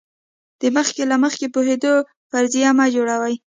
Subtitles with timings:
[0.61, 1.93] د مخکې له مخکې پوهېدو
[2.31, 3.35] فرضیه مه جوړوئ.